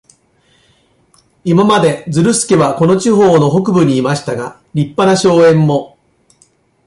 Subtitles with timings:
[1.43, 5.99] 今まで、ズルスケはこの地方の北部にいましたが、立派な荘園も、